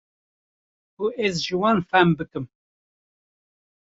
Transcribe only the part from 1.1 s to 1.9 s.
ez ji wan